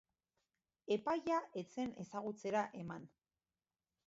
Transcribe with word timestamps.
Epaia 0.95 1.37
ez 1.63 1.67
zen 1.75 1.93
ezagutzera 2.05 2.65
eman. 2.85 3.07